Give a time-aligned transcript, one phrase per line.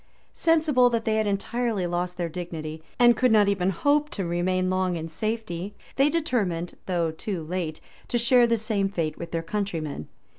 [0.33, 4.67] Sensible that they had entirely lost their dignity, and could not even hope to remain
[4.67, 9.43] long in safety, they determined, though too kite, to share the same fate with their
[9.43, 10.07] countrymen.